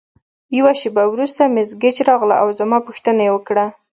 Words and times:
یوه 0.57 0.73
شیبه 0.79 1.03
وروسته 1.13 1.41
مس 1.53 1.69
ګیج 1.81 1.97
راغله 2.09 2.35
او 2.43 2.47
زما 2.59 2.77
پوښتنه 2.87 3.21
یې 3.25 3.31
وکړه. 3.33 3.65